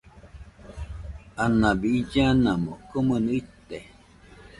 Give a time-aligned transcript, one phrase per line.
[1.43, 3.77] Anabi ille anamo, komɨnɨ ite.